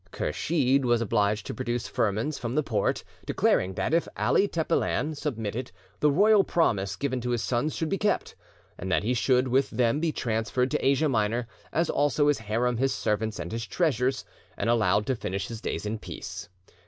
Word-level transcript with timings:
Kursheed 0.11 0.83
was 0.83 0.99
obliged 0.99 1.45
to 1.45 1.53
produce 1.53 1.87
firmans 1.87 2.39
from 2.39 2.55
the 2.55 2.63
Porte, 2.63 3.03
declaring 3.27 3.75
that 3.75 3.93
if 3.93 4.07
Ali 4.17 4.47
Tepelen 4.47 5.13
submitted, 5.13 5.71
the 5.99 6.09
royal 6.09 6.43
promise 6.43 6.95
given 6.95 7.21
to 7.21 7.29
his 7.29 7.43
sons 7.43 7.75
should 7.75 7.87
be 7.89 7.99
kept, 7.99 8.33
and 8.79 8.91
that 8.91 9.03
he 9.03 9.13
should, 9.13 9.47
with 9.47 9.69
them, 9.69 9.99
be 9.99 10.11
transferred 10.11 10.71
to 10.71 10.83
Asia 10.83 11.07
Minor, 11.07 11.47
as 11.71 11.87
also 11.87 12.29
his 12.29 12.39
harem, 12.39 12.77
his 12.77 12.95
servants; 12.95 13.37
and 13.37 13.51
his 13.51 13.67
treasures, 13.67 14.25
and 14.57 14.71
allowed 14.71 15.05
to 15.05 15.15
finish 15.15 15.49
his 15.49 15.61
days 15.61 15.85
in 15.85 15.99
peace. 15.99 16.49